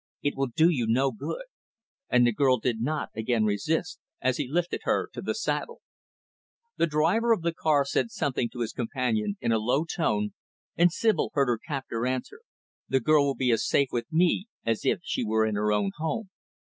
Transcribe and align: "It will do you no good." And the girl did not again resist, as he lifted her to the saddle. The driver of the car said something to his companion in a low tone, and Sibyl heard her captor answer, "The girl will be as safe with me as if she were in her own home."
"It 0.23 0.35
will 0.35 0.47
do 0.47 0.67
you 0.67 0.87
no 0.87 1.11
good." 1.11 1.43
And 2.09 2.25
the 2.25 2.33
girl 2.33 2.57
did 2.57 2.81
not 2.81 3.09
again 3.15 3.43
resist, 3.45 3.99
as 4.19 4.37
he 4.37 4.47
lifted 4.49 4.79
her 4.81 5.07
to 5.13 5.21
the 5.21 5.35
saddle. 5.35 5.81
The 6.77 6.87
driver 6.87 7.31
of 7.31 7.43
the 7.43 7.53
car 7.53 7.85
said 7.85 8.09
something 8.09 8.49
to 8.49 8.61
his 8.61 8.73
companion 8.73 9.37
in 9.41 9.51
a 9.51 9.59
low 9.59 9.85
tone, 9.85 10.33
and 10.75 10.91
Sibyl 10.91 11.29
heard 11.35 11.45
her 11.49 11.59
captor 11.59 12.07
answer, 12.07 12.41
"The 12.89 12.99
girl 12.99 13.27
will 13.27 13.35
be 13.37 13.51
as 13.51 13.63
safe 13.67 13.89
with 13.91 14.11
me 14.11 14.47
as 14.65 14.85
if 14.85 15.01
she 15.03 15.23
were 15.23 15.45
in 15.45 15.53
her 15.53 15.71
own 15.71 15.91
home." 15.99 16.31